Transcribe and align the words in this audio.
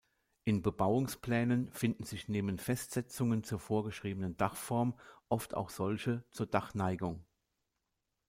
In 0.45 0.63
Bebauungsplänen 0.63 1.69
finden 1.71 2.05
sich 2.05 2.27
neben 2.27 2.57
Festsetzungen 2.57 3.43
zur 3.43 3.59
vorgeschriebenen 3.59 4.35
Dachform 4.35 4.97
oft 5.29 5.53
auch 5.53 5.69
solche 5.69 6.23
zur 6.31 6.47
Dachneigung. 6.47 7.23